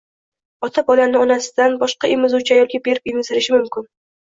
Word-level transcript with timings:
Ota 0.67 0.83
bolani 0.87 1.19
onasidan 1.25 1.77
boshqa 1.85 2.11
emizuvchi 2.17 2.57
ayolga 2.59 2.83
berib 2.91 3.15
emizdirishi 3.15 3.57
mumkin. 3.61 3.91